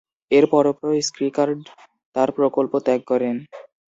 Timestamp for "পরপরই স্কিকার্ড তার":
0.51-2.29